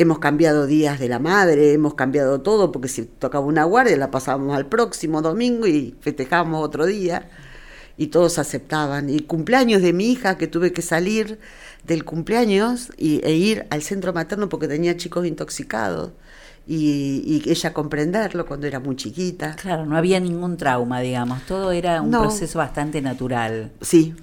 [0.00, 4.10] Hemos cambiado días de la madre, hemos cambiado todo, porque si tocaba una guardia la
[4.10, 7.28] pasábamos al próximo domingo y festejábamos otro día,
[7.98, 9.10] y todos aceptaban.
[9.10, 11.38] Y cumpleaños de mi hija, que tuve que salir
[11.84, 16.12] del cumpleaños y, e ir al centro materno porque tenía chicos intoxicados
[16.66, 19.54] y, ella comprenderlo cuando era muy chiquita.
[19.56, 23.70] Claro, no había ningún trauma, digamos, todo era un proceso bastante natural.
[23.82, 24.14] Sí.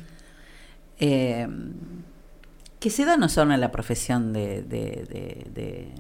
[1.00, 1.48] Eh,
[2.80, 5.94] que se da no solo en la profesión de, de,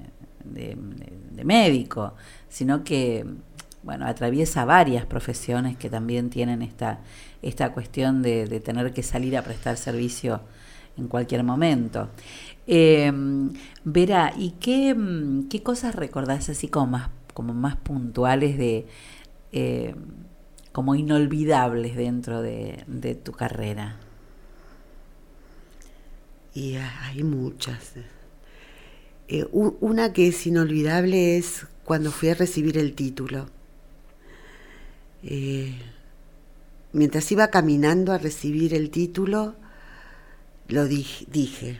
[0.43, 2.13] de, médico,
[2.49, 3.25] sino que
[3.83, 6.99] bueno, atraviesa varias profesiones que también tienen esta,
[7.41, 10.41] esta cuestión de, tener que salir a prestar servicio
[10.97, 12.09] en cualquier momento.
[12.65, 13.11] Eh,
[13.83, 14.95] Vera, ¿y qué,
[15.49, 18.87] qué, cosas recordás así como más, como más puntuales de
[19.51, 19.95] eh,
[20.77, 23.95] como inolvidables dentro de, tu carrera?
[26.57, 27.91] Y hay muchas.
[29.27, 33.47] Eh, una que es inolvidable es cuando fui a recibir el título.
[35.21, 35.77] Eh,
[36.93, 39.53] mientras iba caminando a recibir el título,
[40.67, 41.79] lo dije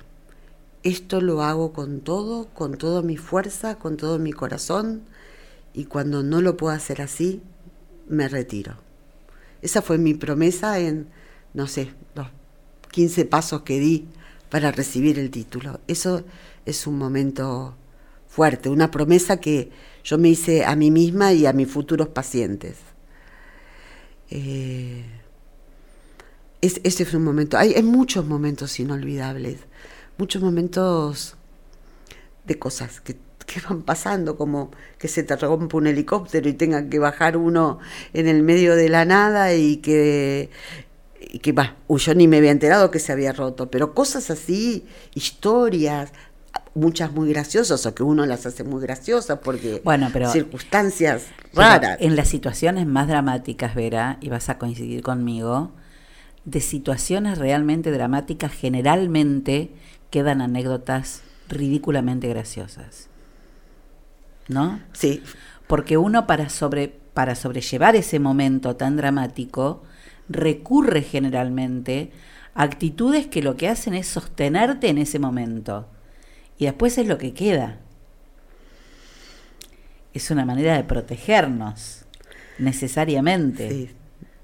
[0.83, 5.01] esto lo hago con todo, con toda mi fuerza, con todo mi corazón,
[5.73, 7.41] y cuando no lo puedo hacer así,
[8.07, 8.75] me retiro.
[9.63, 11.07] Esa fue mi promesa en,
[11.55, 12.27] no sé, los
[12.91, 14.07] 15 pasos que di
[14.49, 15.79] para recibir el título.
[15.87, 16.23] Eso
[16.65, 17.75] es un momento
[18.27, 19.71] fuerte, una promesa que
[20.03, 22.77] yo me hice a mí misma y a mis futuros pacientes.
[24.29, 25.03] Eh,
[26.61, 27.57] ese fue un momento.
[27.57, 29.59] hay muchos momentos inolvidables
[30.17, 31.35] muchos momentos
[32.45, 33.17] de cosas que,
[33.67, 37.79] van pasando, como que se te rompe un helicóptero y tenga que bajar uno
[38.13, 40.49] en el medio de la nada y que,
[41.41, 46.11] que va, yo ni me había enterado que se había roto, pero cosas así, historias,
[46.73, 51.97] muchas muy graciosas o que uno las hace muy graciosas porque bueno, pero, circunstancias raras.
[51.99, 55.71] En las situaciones más dramáticas, Vera, y vas a coincidir conmigo,
[56.45, 59.71] de situaciones realmente dramáticas generalmente
[60.09, 63.09] quedan anécdotas ridículamente graciosas.
[64.47, 64.79] ¿No?
[64.93, 65.21] Sí.
[65.67, 69.83] Porque uno para, sobre, para sobrellevar ese momento tan dramático
[70.29, 72.11] recurre generalmente
[72.53, 75.87] a actitudes que lo que hacen es sostenerte en ese momento.
[76.57, 77.77] Y después es lo que queda.
[80.13, 82.05] Es una manera de protegernos,
[82.57, 83.69] necesariamente.
[83.69, 83.89] Sí.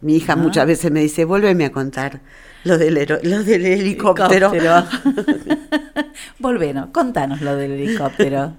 [0.02, 2.22] Mi hija muchas veces me dice, vuélveme a contar
[2.65, 4.52] lo del, lo del helicóptero.
[6.39, 8.54] Volvenos, contanos lo del helicóptero.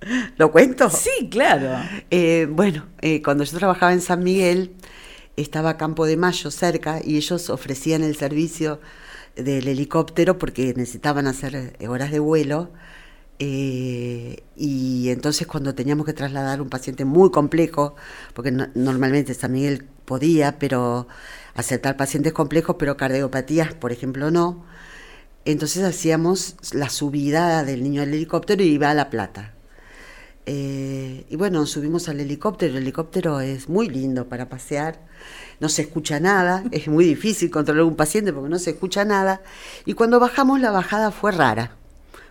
[0.36, 0.90] ¿Lo cuento?
[0.90, 1.70] Sí, claro.
[2.10, 4.72] Eh, bueno, eh, cuando yo trabajaba en San Miguel,
[5.42, 8.80] estaba Campo de Mayo cerca y ellos ofrecían el servicio
[9.36, 12.70] del helicóptero porque necesitaban hacer eh, horas de vuelo.
[13.40, 17.94] Eh, y entonces cuando teníamos que trasladar un paciente muy complejo,
[18.34, 21.06] porque normalmente San Miguel podía, pero
[21.54, 24.64] aceptar pacientes complejos, pero cardiopatías, por ejemplo, no.
[25.44, 29.54] Entonces hacíamos la subida del niño al helicóptero y iba a La Plata.
[30.50, 32.72] Eh, y bueno, subimos al helicóptero.
[32.72, 34.98] El helicóptero es muy lindo para pasear.
[35.60, 36.64] No se escucha nada.
[36.72, 39.42] Es muy difícil controlar un paciente porque no se escucha nada.
[39.84, 41.72] Y cuando bajamos, la bajada fue rara.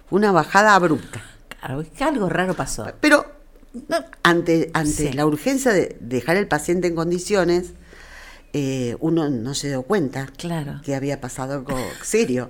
[0.10, 1.22] Fue una bajada abrupta.
[1.60, 2.92] Claro, es que algo raro pasó.
[3.02, 3.28] Pero
[4.24, 7.74] ante, ante la urgencia de dejar el paciente en condiciones,
[8.54, 10.82] eh, uno no se dio cuenta claro.
[10.84, 12.50] que había pasado algo serio.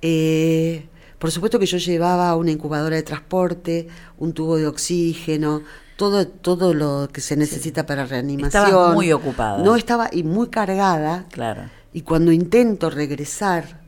[0.00, 0.86] Eh,
[1.18, 5.62] por supuesto que yo llevaba una incubadora de transporte, un tubo de oxígeno,
[5.96, 8.64] todo, todo lo que se necesita para reanimación.
[8.64, 9.62] Estaba muy ocupada.
[9.62, 11.26] No estaba y muy cargada.
[11.30, 11.70] Claro.
[11.92, 13.80] Y cuando intento regresar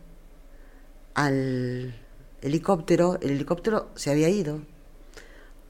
[1.13, 1.95] al
[2.41, 4.61] helicóptero, el helicóptero se había ido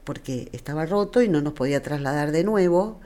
[0.05, 3.01] porque estaba roto y no nos podía trasladar de nuevo.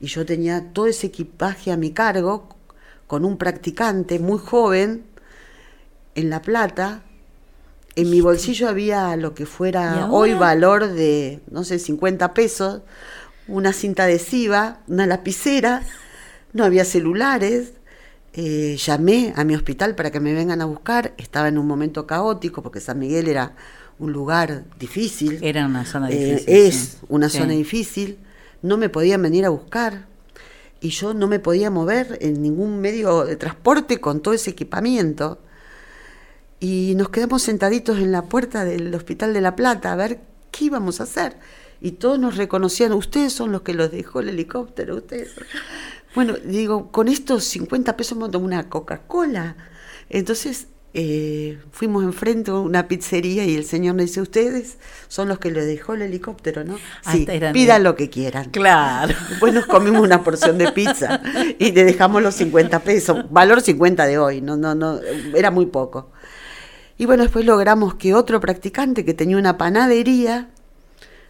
[0.00, 2.48] Y yo tenía todo ese equipaje a mi cargo
[3.06, 5.04] con un practicante muy joven
[6.14, 7.02] en La Plata
[7.94, 12.82] en mi bolsillo había lo que fuera hoy valor de, no sé, 50 pesos,
[13.48, 15.82] una cinta adhesiva, una lapicera,
[16.52, 17.72] no había celulares.
[18.34, 21.14] Eh, llamé a mi hospital para que me vengan a buscar.
[21.18, 23.56] Estaba en un momento caótico porque San Miguel era
[23.98, 25.38] un lugar difícil.
[25.42, 26.54] Era una zona eh, difícil.
[26.54, 28.18] es una zona difícil.
[28.62, 30.06] No me podían venir a buscar
[30.80, 35.38] y yo no me podía mover en ningún medio de transporte con todo ese equipamiento
[36.60, 40.66] y nos quedamos sentaditos en la puerta del Hospital de La Plata a ver qué
[40.66, 41.36] íbamos a hacer.
[41.80, 45.34] Y todos nos reconocían, ustedes son los que los dejó el helicóptero, ustedes.
[46.14, 49.56] Bueno, digo, con estos 50 pesos me una Coca-Cola.
[50.10, 55.38] Entonces eh, fuimos enfrente a una pizzería y el señor nos dice, ustedes son los
[55.38, 56.78] que le dejó el helicóptero, ¿no?
[57.04, 58.50] Ah, sí, pidan lo que quieran.
[58.50, 59.14] Claro.
[59.30, 61.20] Después nos comimos una porción de pizza
[61.58, 64.98] y le dejamos los 50 pesos, valor 50 de hoy, no, no, no,
[65.36, 66.10] era muy poco.
[66.98, 70.48] Y bueno, después logramos que otro practicante que tenía una panadería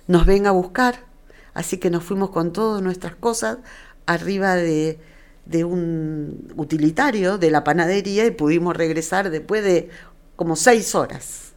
[0.07, 1.05] nos venga a buscar.
[1.53, 3.59] Así que nos fuimos con todas nuestras cosas
[4.07, 4.99] arriba de,
[5.65, 9.91] un utilitario de la panadería y pudimos regresar después de
[10.37, 11.53] como seis horas.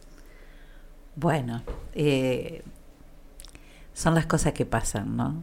[1.16, 1.62] Bueno,
[1.94, 2.62] eh,
[3.94, 5.42] son las cosas que pasan, ¿no?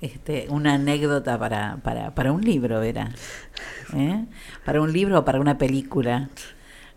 [0.00, 3.12] Este, una anécdota para, para, para un libro, ¿verdad?
[3.94, 4.26] ¿Eh?
[4.64, 6.28] Para un libro o para una película.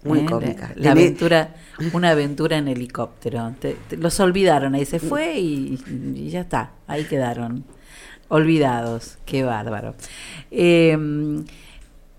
[0.06, 0.26] Muy ¿Eh?
[0.26, 0.72] cómica.
[0.76, 1.56] La, aventura,
[1.94, 3.54] una aventura en helicóptero.
[3.98, 7.66] los olvidaron, ahí se fue y, ya está, ahí quedaron.
[8.28, 9.96] Olvidados, qué bárbaro.
[10.50, 11.46] Em,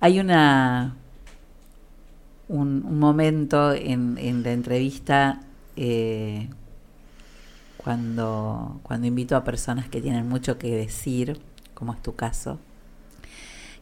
[0.01, 0.95] hay una
[2.49, 5.41] un, momento en, en, la entrevista
[5.77, 6.49] eh,
[7.77, 11.41] cuando, cuando invito a personas que tienen mucho que decir,
[11.75, 12.59] como es tu caso,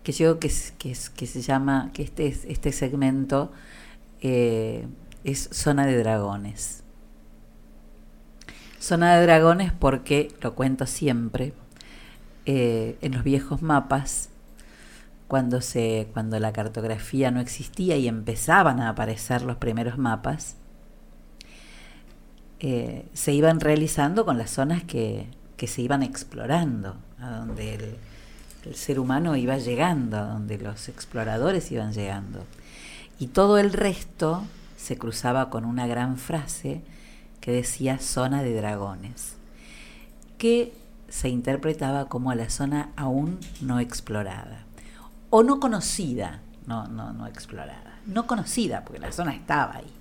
[0.02, 3.50] que yo que, que, que se llama, que este, este segmento
[4.24, 4.86] eh,
[5.22, 6.82] es Zona de Dragones.
[8.80, 11.52] Zona de Dragones porque, lo cuento siempre,
[12.46, 14.30] eh, en los viejos mapas,
[15.28, 20.56] cuando, se, cuando la cartografía no existía y empezaban a aparecer los primeros mapas,
[22.60, 25.26] eh, se iban realizando con las zonas que,
[25.58, 27.96] que se iban explorando, a donde el,
[28.64, 32.42] el ser humano iba llegando, a donde los exploradores iban llegando
[33.18, 34.42] y todo el resto
[34.76, 36.82] se cruzaba con una gran frase
[37.40, 39.36] que decía zona de dragones,
[40.38, 40.72] que
[41.08, 44.64] se interpretaba como la zona aún no explorada,
[45.30, 49.92] o no conocida, no, no, no explorada, no conocida, porque la zona estaba ahí.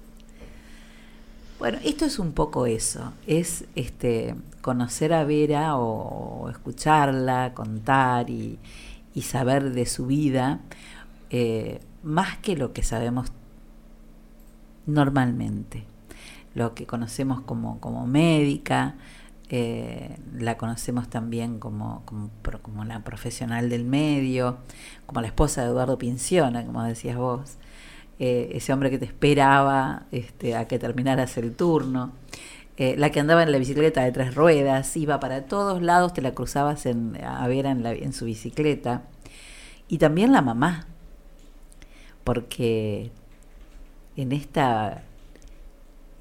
[1.59, 8.59] Bueno, esto es un poco eso, es este conocer a Vera o, escucharla, contar y,
[9.21, 10.59] saber de su vida.
[11.29, 13.31] Eh, más que lo que sabemos
[14.85, 15.85] normalmente.
[16.53, 18.95] Lo que conocemos como, como médica,
[19.49, 24.57] eh, la conocemos también como, como, la profesional del medio,
[25.05, 27.57] como la esposa de Eduardo Pinciona, como decías vos,
[28.19, 32.13] eh, ese hombre que te esperaba este, a que terminaras el turno,
[32.77, 36.21] eh, la que andaba en la bicicleta de tres ruedas, iba para todos lados, te
[36.21, 39.03] la cruzabas en, a ver en, la, en su bicicleta,
[39.87, 40.87] y también la mamá,
[42.23, 43.11] porque
[44.15, 45.03] en esta,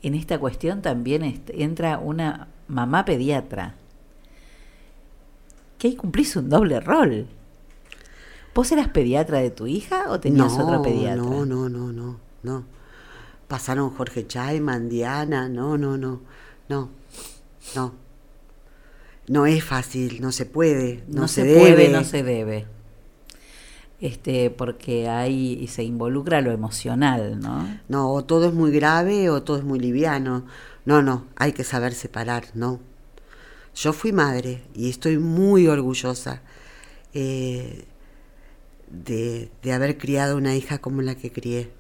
[0.03, 3.75] en esta cuestión también entra una mamá pediatra,
[5.79, 7.27] que ahí cumplís un doble rol.
[8.55, 11.17] ¿Vos eras pediatra de tu hija o tenías no, otro pediatra?
[11.17, 12.65] No, no, no, no, no.
[13.49, 16.21] Pasaron Jorge Chayman, Diana, no, no, no,
[16.69, 16.91] no,
[17.75, 17.95] no.
[19.29, 21.61] No es fácil, no se puede, no, se, debe.
[21.61, 22.67] puede, no se debe.
[24.03, 27.79] Este, porque ahí se involucra lo emocional, ¿no?
[27.89, 30.45] No, o todo es muy grave o todo es muy liviano.
[30.85, 32.81] No, no, hay que saber separar, ¿no?
[33.77, 36.43] Yo fui madre y estoy muy orgullosa
[37.15, 37.85] eh,
[38.91, 41.71] de, de haber criado una hija como la que crié,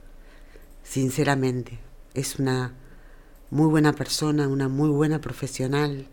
[0.84, 1.80] sinceramente.
[2.14, 2.72] Es una
[3.50, 6.06] muy buena persona, una muy buena profesional.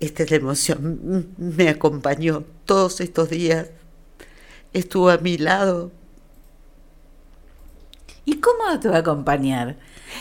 [0.00, 3.68] Esta es la emoción, me acompañó todos estos días,
[4.72, 5.92] estuvo a mi lado.
[8.24, 9.76] ¿Y cómo te va a acompañar?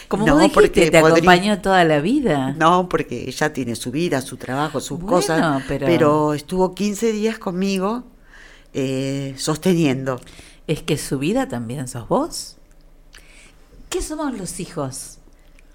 [0.09, 2.51] Como no, vos dijiste, te acompañó toda la vida.
[2.57, 5.63] No, porque ella tiene su vida, su trabajo, sus cosas.
[5.67, 5.86] Pero...
[5.86, 6.34] pero...
[6.34, 8.03] estuvo 15 días conmigo
[8.73, 10.19] eh, sosteniendo.
[10.67, 12.57] Es que su vida también sos vos.
[13.89, 15.19] ¿Qué somos los hijos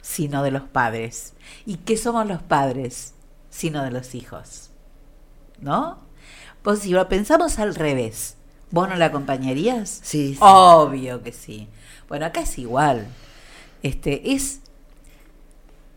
[0.02, 1.32] sino de los padres?
[1.64, 3.13] ¿Y qué somos los padres
[3.54, 4.70] sino de los hijos?
[5.60, 5.98] ¿No?
[6.62, 8.36] Pues si lo pensamos al revés,
[8.70, 10.00] ¿vos no la acompañarías?
[10.02, 10.38] Sí, sí.
[10.40, 11.68] Obvio que sí.
[12.08, 13.06] Bueno, acá es igual
[13.84, 14.62] este, es,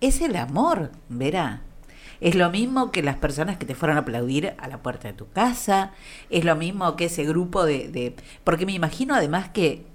[0.02, 1.62] es el amor, verá.
[2.20, 5.14] Es lo mismo que las personas que te fueron a aplaudir a la puerta de
[5.14, 5.94] tu casa,
[6.30, 7.88] es lo mismo que ese grupo de...
[7.88, 9.86] de porque me imagino además que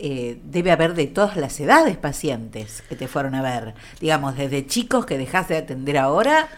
[0.00, 3.74] eh, debe haber de todas las edades pacientes que te fueron a ver.
[4.00, 6.48] Digamos, desde chicos que dejaste de atender ahora,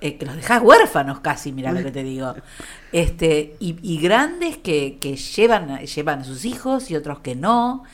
[0.00, 2.34] eh, que los dejás huérfanos casi, mira lo que te digo.
[2.92, 7.84] Este, y, y grandes que, que llevan, llevan a sus hijos y otros que no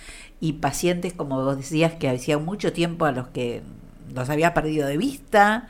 [0.40, 3.62] y pacientes, como vos decías, que hacía mucho tiempo a los que
[4.14, 5.68] los había perdido de vista.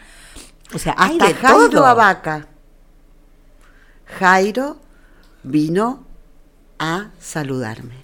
[0.74, 2.48] O sea, hasta Jairo Abaca.
[4.18, 4.80] Jairo
[5.42, 6.04] vino
[6.78, 8.03] a saludarme.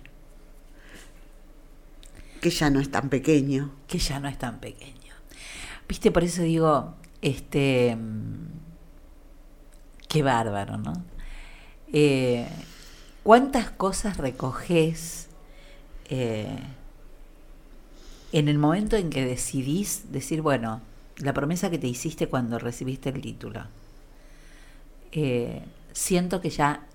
[2.41, 3.73] Que ya no es tan pequeño.
[3.87, 5.15] Que ya no es tan pequeño.
[5.89, 7.97] Viste, por eso digo, este.
[10.09, 10.93] Qué bárbaro, ¿no?
[11.93, 12.47] Eh,
[13.23, 15.29] ¿Cuántas cosas recoges
[16.09, 16.59] eh,
[18.33, 20.81] en el momento en que decidís decir, bueno,
[21.19, 23.67] la promesa que te hiciste cuando recibiste el título,
[25.13, 25.63] eh,
[25.93, 26.87] siento que ya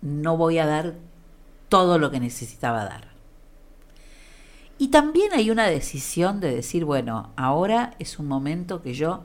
[0.00, 0.94] no voy a dar
[1.68, 3.17] todo lo que necesitaba dar.
[4.78, 9.24] Y también hay una decisión de decir, bueno, ahora es un momento que yo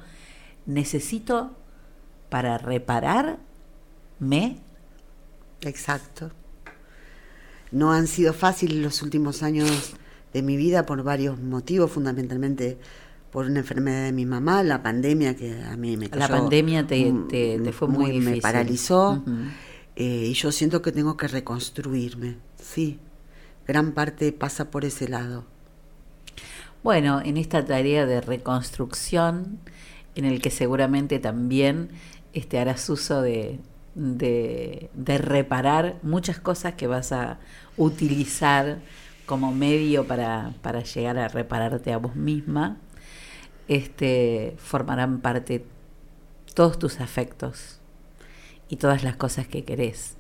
[0.66, 1.56] necesito
[2.30, 3.38] para repararme.
[5.62, 6.32] Exacto
[7.74, 9.94] no han sido fáciles los últimos años
[10.32, 12.78] de mi vida por varios motivos, fundamentalmente
[13.32, 17.12] por una enfermedad de mi mamá, la pandemia que a mí me La pandemia te,
[17.74, 18.36] fue muy, difícil.
[18.36, 19.24] Me paralizó
[19.96, 23.00] eh, y yo siento que tengo que reconstruirme, sí.
[23.68, 25.46] Gran parte pasa por ese lado.
[26.84, 29.60] Bueno, en esta tarea de reconstrucción,
[30.16, 31.90] en el que seguramente también
[32.34, 33.60] este, harás uso de,
[33.96, 37.40] de, reparar muchas cosas que vas a
[37.78, 38.80] utilizar
[39.26, 42.78] como medio para, para llegar a repararte a vos misma,
[43.68, 45.66] este, formarán parte
[46.54, 47.80] todos tus afectos
[48.68, 50.18] y todas las cosas que querés.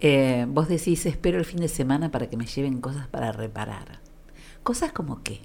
[0.00, 4.00] Eh, vos decís, espero el fin de semana para que me lleven cosas para reparar.
[4.62, 5.40] ¿Cosas como qué?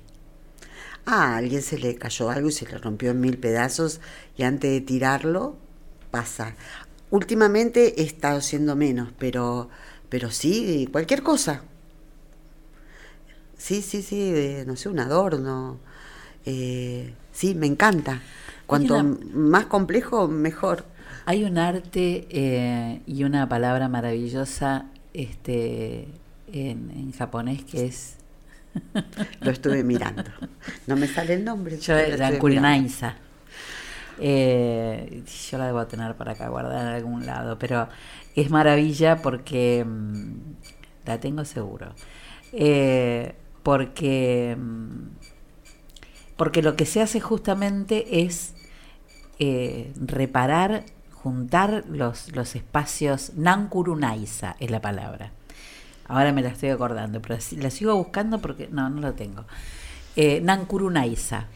[1.05, 3.99] Ah, a alguien se le cayó algo y se le rompió en mil pedazos
[4.37, 5.55] y antes de tirarlo,
[6.11, 6.55] pasa.
[7.09, 9.69] Últimamente he estado siendo menos, pero,
[10.09, 11.63] pero sí, cualquier cosa.
[13.57, 14.33] Sí, sí, sí,
[14.65, 15.79] no sé, un adorno.
[16.45, 18.21] Eh, sí, me encanta.
[18.65, 20.85] Cuanto más complejo, mejor.
[21.25, 26.07] Hay un arte eh, y una palabra maravillosa este,
[26.51, 28.17] en, japonés que es...
[29.41, 30.23] Lo estuve mirando.
[30.87, 31.77] No me sale el nombre.
[31.79, 33.15] Yo, la kurinaisa.
[34.19, 37.87] Eh, yo la debo tener para acá guardar en algún lado, pero
[38.35, 40.33] es maravilla porque mm,
[41.05, 41.93] la tengo seguro.
[42.51, 45.07] Eh, porque, mm,
[46.35, 48.53] porque lo que se hace justamente es
[49.39, 50.83] eh, reparar,
[51.23, 53.31] juntar los, los espacios.
[53.35, 55.31] Nankurunaisa es la palabra.
[56.05, 59.45] Ahora me la estoy acordando, pero la sigo buscando porque no, no lo tengo.
[60.17, 61.47] Eh, Nankurunaisa,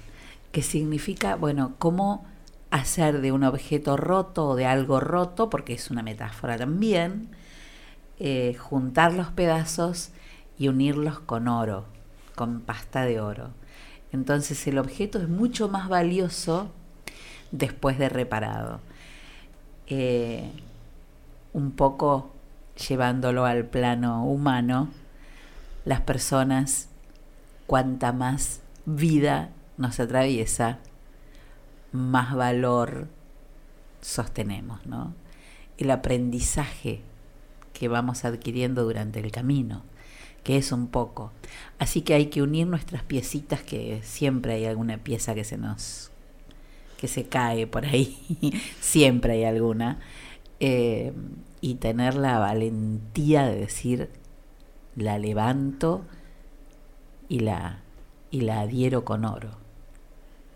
[0.54, 2.26] que significa, bueno, cómo
[2.72, 7.30] hacer de un objeto roto o de algo roto, porque es una metáfora también,
[8.20, 10.12] eh, juntar los pedazos
[10.58, 11.86] y unirlos con oro,
[12.36, 13.50] con pasta de oro.
[14.14, 16.72] Entonces el objeto es mucho más valioso
[17.52, 18.80] después de reparado.
[19.88, 20.52] Eh,
[21.54, 22.32] un poco
[22.88, 24.90] llevándolo al plano humano,
[25.86, 26.90] las personas,
[27.66, 30.80] cuanta más vida nos atraviesa,
[31.92, 33.08] más valor
[34.02, 35.14] sostenemos, ¿no?
[35.78, 37.02] El aprendizaje
[37.74, 39.84] que vamos adquiriendo durante el camino,
[40.44, 41.32] que es un poco.
[41.80, 46.12] Así que hay que unir nuestras piecitas, que siempre hay alguna pieza que se nos
[46.98, 48.18] que se cae por ahí,
[48.82, 50.00] siempre hay alguna,
[50.60, 51.14] eh,
[51.62, 54.10] y tener la valentía de decir,
[54.96, 56.04] la levanto
[57.30, 57.80] y la,
[58.32, 59.52] y la adhiero con oro.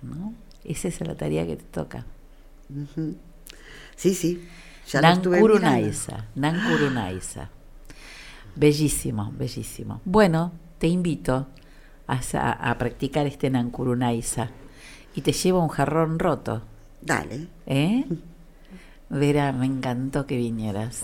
[0.02, 0.34] ¿no?
[0.64, 2.06] Esa es la tarea que te toca.
[3.96, 4.48] Sí, sí.
[4.88, 7.50] Ya Nankurunaisa, Nankurunaisa.
[8.56, 10.02] Bellísimo, bellísimo.
[10.04, 11.48] Bueno, te invito
[12.08, 12.20] a,
[12.70, 14.50] a, practicar este Nankurunaisa
[15.16, 16.64] y te llevo un jarrón roto.
[17.02, 17.48] Dale.
[17.66, 18.06] ¿Eh?
[19.10, 21.02] Vera, me encantó que vinieras.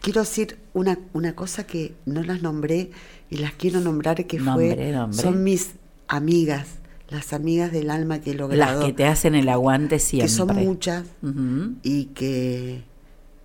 [0.00, 2.90] Quiero decir una, una cosa que no las nombré
[3.30, 5.72] y las quiero nombrar que fue son mis
[6.08, 6.66] amigas,
[7.08, 8.80] las amigas del alma que he logrado.
[8.80, 10.28] Las que te hacen el aguante siempre.
[10.28, 11.04] Que son muchas
[11.82, 12.84] y que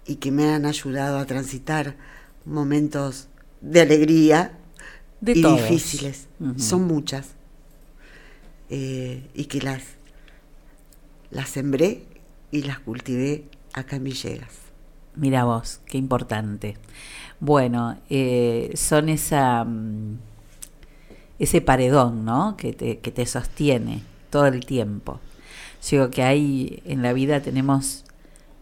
[0.05, 1.95] y que me han ayudado a transitar
[2.43, 3.27] momentos
[3.61, 4.57] de alegría
[5.21, 6.27] y difíciles.
[6.57, 7.38] Son muchas.
[8.69, 9.83] Eh, y que las,
[11.31, 12.03] las sembré
[12.51, 14.53] y las cultivé acá en Villegas.
[15.15, 16.77] Mira vos, qué importante.
[17.39, 20.19] Bueno, eh, son esa, mm,
[21.39, 22.55] ese paredón, ¿no?
[22.57, 25.19] Que te, que te sostiene todo el tiempo.
[25.89, 28.03] Digo que hay en la vida tenemos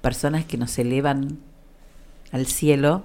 [0.02, 1.40] personas que nos elevan
[2.32, 3.04] al cielo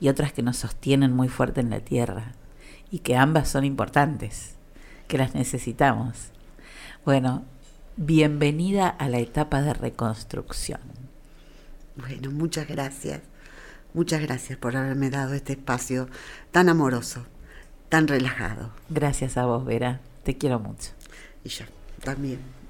[0.00, 2.32] y otras que nos sostienen muy fuerte en la tierra
[2.90, 4.54] y que ambas son importantes,
[5.08, 6.33] que las necesitamos.
[7.04, 7.44] Bueno,
[7.96, 10.80] bienvenida a la etapa de reconstrucción.
[11.96, 13.20] Bueno, muchas gracias.
[13.92, 16.08] Muchas gracias por haberme dado este espacio
[16.50, 17.26] tan amoroso,
[17.90, 18.70] tan relajado.
[18.88, 20.00] Gracias a vos, Vera.
[20.22, 20.92] Te quiero mucho.
[21.44, 21.66] Y yo
[22.02, 22.63] también.